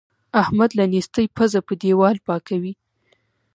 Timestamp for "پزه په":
1.35-1.73